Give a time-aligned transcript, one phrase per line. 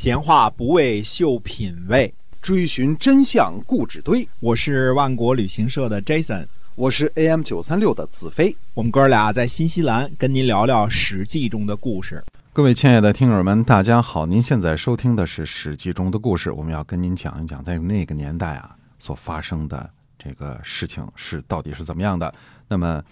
[0.00, 4.28] 闲话不为秀品味，追寻真相故纸堆。
[4.38, 8.56] 我是万国旅行社的 Jason，我是 AM 九三六的子飞。
[8.74, 12.22] 我们哥俩在新西兰跟您聊聊《史记》中的故事。
[12.52, 14.24] 各位亲爱的听友们，大家好！
[14.24, 22.32] 您现在收听的是《史记》中的故事，我们要跟您讲一讲在那个年代啊所发生的这个事情是到底是怎么样的。
[22.68, 23.02] 那么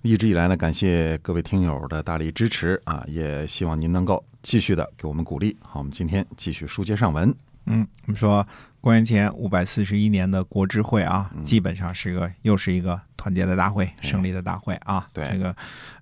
[0.00, 5.56] 一直以来呢，感谢各位听友的大力支持啊，也希望您能够继续的给我们鼓励。
[5.60, 7.34] 好，我们今天继续书接上文。
[7.66, 8.44] 嗯，我们说
[8.80, 15.06] 公元前五百四十一年的国之会啊，基本上是一个又是一个团结的大会、胜利的大会啊。
[15.12, 15.54] 对这个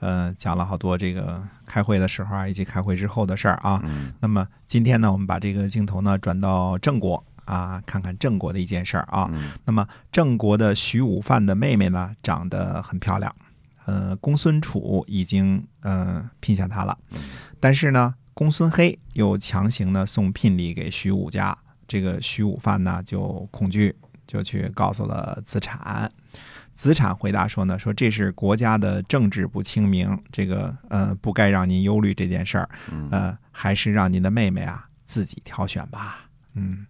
[0.00, 3.80] 呃讲了好多这个开会的时候啊，以及开会之后的事儿啊。
[3.84, 9.26] 嗯那么今天呢，我们把这个镜头呢转到郑国啊，看看郑国的一件事儿啊。
[9.32, 13.34] 嗯那么郑国的徐武范的妹妹呢，长得很漂亮，
[13.86, 16.98] 呃，公孙楚已经呃聘下她了，
[17.58, 21.56] 但是呢，公孙黑又强行呢送聘礼给徐武家，
[21.88, 26.12] 这个徐武范呢就恐惧，就去告诉了子产。
[26.74, 32.68] 子产回答说呢，说这是国家的政治不清明，这个呃不该让您忧虑这件事儿，
[33.10, 36.28] 呃，还是让您的妹妹啊自己挑选吧。
[36.52, 36.86] 嗯，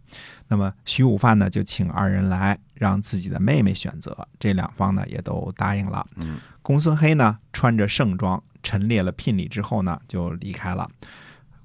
[0.48, 6.04] 那么徐武范呢就请二人来，让自己的妹妹选择，这两方呢也都答应了。
[6.16, 10.90] 嗯，公孙黑呢穿着盛装陈列了聘礼之后呢就离开了，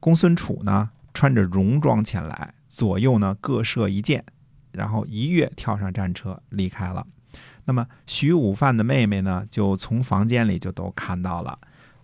[0.01, 4.25] 公孙楚呢穿着戎装前来，左右呢各射一箭，
[4.73, 7.05] 然后一跃跳上战车离开了。
[7.65, 11.57] 那么徐武范的妹妹呢，就从房间里就都看到了，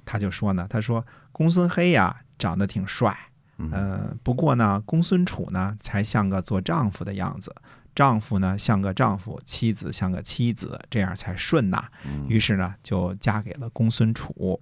[0.06, 3.18] 她就说呢，她说公孙黑呀长得挺帅，
[3.58, 7.54] 嗯呃，不过呢，公孙楚呢才像个做丈夫的样子，
[7.96, 11.84] 丈夫呢像个丈夫，妻子像个妻子，这样才顺呐。
[12.28, 14.62] 于是呢，就嫁给了公孙楚。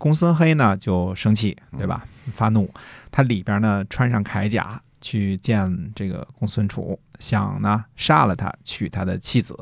[0.00, 2.06] 公孙黑呢就生气，对吧？
[2.34, 2.72] 发怒，
[3.10, 9.54] 他里边呢穿上铠甲去见这个公孙楚，想呢杀了他，娶他的妻子。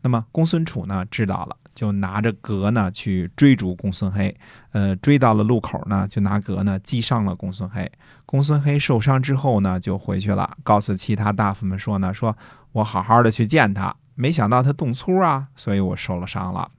[0.00, 4.34] 那么公孙楚呢知道了，就拿着戈呢去追逐公孙黑，
[4.72, 7.90] 呃，追到了路口呢，就拿戈呢击伤了公孙黑。
[8.24, 12.34] 公孙黑受伤之后呢，就回去了，告诉其他大夫们说呢，说
[12.72, 16.70] 我好好的去见他，没想到他动粗啊，所以我受了伤了。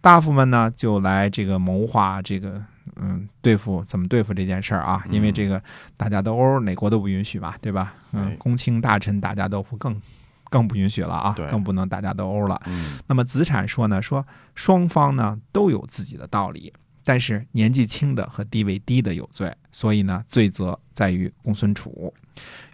[0.00, 2.62] 大夫们呢就来这个谋划这个
[2.96, 5.62] 嗯对付怎么对付这件事儿啊，因为这个
[5.96, 7.94] 大家斗殴哪国都不允许嘛，对吧？
[8.12, 10.00] 嗯，公卿大臣打架斗殴更
[10.48, 12.60] 更不允许了啊，更不能打架斗殴了。
[12.66, 16.72] 嗯那么子产说呢，说双方呢都有自己的道理，
[17.04, 22.12] 但是年纪轻的和地位低的有罪，所以呢罪责在于公孙楚。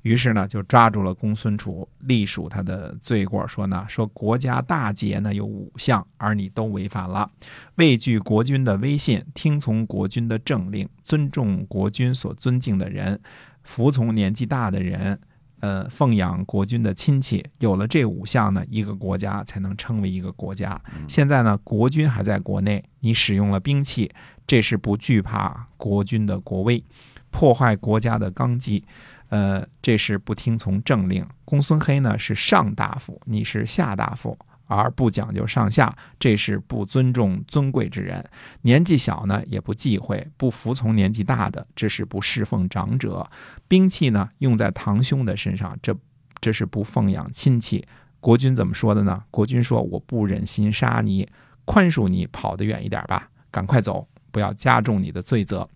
[0.03, 7.31] 于是呢就抓住了公孙楚，隶属他的罪过，说呢说国家大节呢有五项，而你都违反了，
[7.77, 13.21] 畏惧国君的威信，听从国君的政令，尊重国君所尊敬的人，
[13.63, 15.19] 服从年纪大的人。
[15.61, 20.79] 呃，奉养国君的亲戚，有了这五项呢，一个国家才能称为一个国家。
[21.09, 24.13] 现在呢，国君还在国内，你使用了兵器，
[24.47, 26.85] 这是不惧怕国君的国威，
[27.31, 28.85] 破坏国家的纲纪，
[29.29, 31.27] 呃，这是不听从政令。
[31.45, 38.25] 公孙黑呢是上大夫，你是下大夫，而不讲究上下，这是不尊重尊贵之人。
[38.63, 43.29] 年纪小呢也不忌讳，不服从年纪大的，这是不侍奉长者。
[43.69, 45.97] 兵器呢用在堂兄的身上，这
[46.41, 47.87] 这是不奉养亲戚。
[48.21, 49.23] 国君怎么说的呢？
[49.31, 51.29] 国君说：“我不忍心杀你，
[51.65, 55.69] 宽恕你，跑得远一点吧，赶快走，不要加重你的罪责。”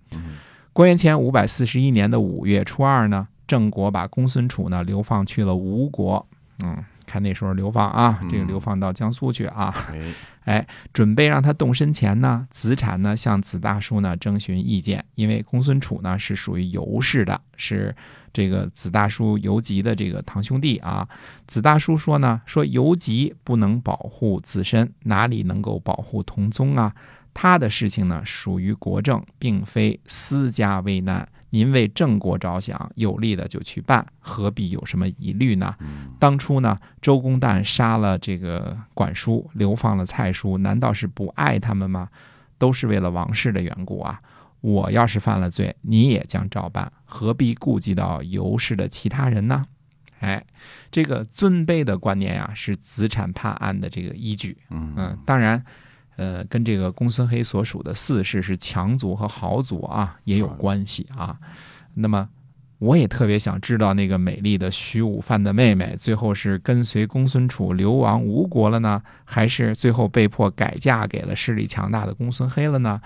[0.72, 6.24] 公元前五百四十一年的五月初二呢，郑国把公孙楚呢流放去了吴国。
[6.62, 9.74] 嗯，看那时候流放啊，这个流放到江苏去啊。
[9.90, 17.94] 哎 哎，准备让他动身前呢，子产呢向子大叔呢征询意见，因为公孙楚呢是属于游氏的，是
[18.32, 21.08] 这个子大叔游吉的这个堂兄弟啊。
[21.46, 26.94] 子大叔说呢，说游吉不能保护自身，哪里能够保护同宗啊？
[27.32, 31.28] 他的事情呢属于国政，并非私家危难。
[31.52, 35.74] 您为郑国着想，有利的就去办，何必有什么疑虑呢？
[36.18, 42.08] 当初呢，周公旦杀了这个管叔，流放了蔡叔，难道是不爱他们吗？
[42.56, 44.20] 都是为了王室的缘故啊！
[44.60, 49.66] 我要是犯了罪，你也将照办，何必顾及到尤氏的其他人呢？
[50.20, 50.44] 哎，
[50.90, 54.56] 这个尊卑的观念呀、是子产判案的这个依据。
[54.68, 55.64] 嗯嗯，当然，
[56.16, 61.38] 呃，跟这个公孙黑所属的四世是强族和豪族啊，也有关系啊。
[61.94, 62.28] 那么，
[62.78, 73.00] 我也特别想知道那个美丽的徐武范的妹妹，最后是跟随公孙楚流亡吴国了呢，还是最后被迫改嫁给了势力强大的公孙黑了呢？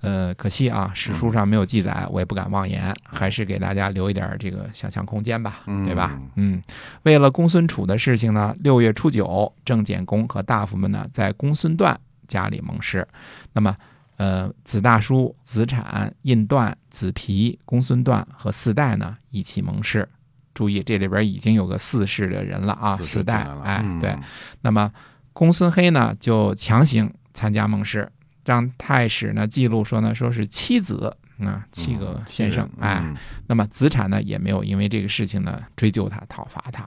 [0.00, 6.20] 呃，可惜啊，史书上没有记载，我也不敢妄言，还是给大家留一点这个想象空间吧，对吧？
[6.34, 6.60] 嗯，
[7.04, 11.96] 为了公孙楚的事情呢，六月初九，郑简公和大夫们呢在公孙段
[12.26, 13.06] 家里盟誓。
[13.52, 13.76] 那么，
[14.16, 20.08] 呃，子大叔、子产、印段、子皮、公孙段和四代呢一起盟誓。
[20.54, 24.16] 注意，这里边已经有个四世的人了啊，四代，哎，对。
[24.60, 24.92] 那么，
[25.32, 28.10] 公孙黑呢就强行参加盟誓。
[28.44, 33.00] 让太史呢记录说呢，说是七子啊，七个先生哎，
[33.46, 36.84] 那么子产呢也没有因为这个事情呢追究他、讨伐他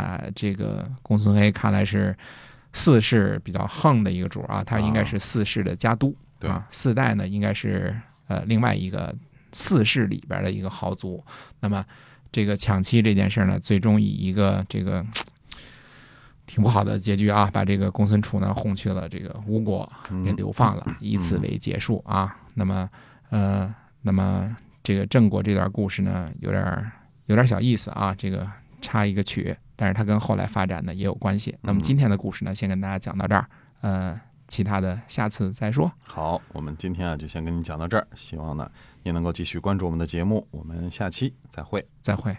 [0.00, 0.22] 啊。
[0.32, 2.16] 这个公孙黑看来是
[2.72, 6.66] 四世比较横的一个主啊，他应该是四世的家督啊。
[6.70, 7.94] 四代呢应该是
[8.28, 9.14] 呃另外一个
[9.52, 11.22] 四世里边的一个豪族。
[11.60, 11.84] 那么
[12.30, 15.04] 这个抢妻这件事呢，最终以一个这个。
[16.44, 19.90] 挺不好的结局啊，把这个公孙楚呢轰去了这个吴国，
[20.24, 22.36] 给流放了，以此为结束啊。
[22.52, 22.90] 那么，
[23.30, 23.72] 呃，
[24.02, 26.92] 那么这个郑国这段故事呢，有点
[27.26, 28.12] 有点小意思啊。
[28.18, 28.46] 这个
[28.82, 31.56] 插一个曲，但是它跟后来发展呢也有关系。
[31.62, 33.46] 那么今天的故事呢，先跟大家讲到这儿，
[33.80, 35.90] 呃，其他的下次再说。
[36.02, 38.70] 好，我们今天啊就先跟您讲到这儿，希望呢
[39.02, 42.36] 您能够继续关注我们的节目，我们下期再会，再会。